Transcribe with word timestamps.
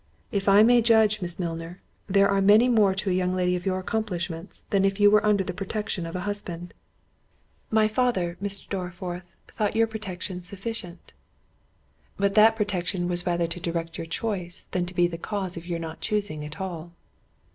If 0.31 0.49
I 0.49 0.63
may 0.63 0.81
judge, 0.81 1.21
Miss 1.21 1.37
Milner, 1.37 1.79
there 2.07 2.27
are 2.27 2.41
many 2.41 2.67
more 2.69 2.95
to 2.95 3.11
a 3.11 3.13
young 3.13 3.35
lady 3.35 3.55
of 3.55 3.67
your 3.67 3.77
accomplishments, 3.77 4.61
than 4.71 4.83
if 4.83 4.99
you 4.99 5.11
were 5.11 5.23
under 5.23 5.43
the 5.43 5.53
protection 5.53 6.07
of 6.07 6.15
a 6.15 6.21
husband." 6.21 6.73
"My 7.69 7.87
father, 7.87 8.35
Mr. 8.41 8.67
Dorriforth, 8.67 9.31
thought 9.49 9.75
your 9.75 9.85
protection 9.85 10.41
sufficient." 10.41 11.13
"But 12.17 12.33
that 12.33 12.55
protection 12.55 13.07
was 13.09 13.27
rather 13.27 13.45
to 13.45 13.59
direct 13.59 13.99
your 13.99 14.07
choice, 14.07 14.67
than 14.71 14.87
to 14.87 14.95
be 14.95 15.05
the 15.05 15.19
cause 15.19 15.55
of 15.55 15.67
your 15.67 15.77
not 15.77 16.01
choosing 16.01 16.43
at 16.43 16.59
all. 16.59 16.93